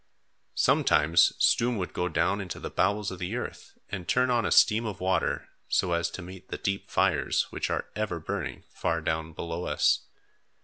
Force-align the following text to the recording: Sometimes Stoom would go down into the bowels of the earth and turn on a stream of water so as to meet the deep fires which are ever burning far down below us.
Sometimes 0.55 1.33
Stoom 1.37 1.77
would 1.77 1.93
go 1.93 2.09
down 2.09 2.41
into 2.41 2.59
the 2.59 2.71
bowels 2.71 3.11
of 3.11 3.19
the 3.19 3.35
earth 3.35 3.77
and 3.87 4.07
turn 4.07 4.31
on 4.31 4.47
a 4.47 4.51
stream 4.51 4.83
of 4.83 4.99
water 4.99 5.49
so 5.67 5.91
as 5.93 6.09
to 6.09 6.23
meet 6.23 6.49
the 6.49 6.57
deep 6.57 6.89
fires 6.89 7.43
which 7.51 7.69
are 7.69 7.85
ever 7.95 8.19
burning 8.19 8.63
far 8.73 8.99
down 9.01 9.31
below 9.33 9.65
us. 9.67 10.07